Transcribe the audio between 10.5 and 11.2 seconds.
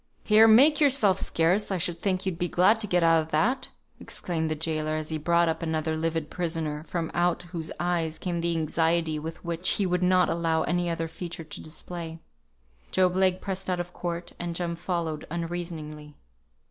any other